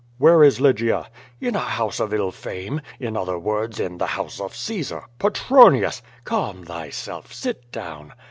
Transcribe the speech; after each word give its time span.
"Where 0.17 0.43
is 0.43 0.59
Lygia?" 0.59 1.11
"In 1.39 1.53
a 1.53 1.59
house 1.59 1.99
of 1.99 2.11
ill 2.11 2.31
fame; 2.31 2.81
in 2.99 3.15
other 3.15 3.37
words, 3.37 3.79
in 3.79 3.99
the 3.99 4.07
house 4.07 4.41
of 4.41 4.55
Caesar." 4.55 5.03
"Petronius!" 5.19 6.01
"Calm 6.23 6.63
thyself. 6.63 7.31
Sit 7.31 7.71
down. 7.71 8.11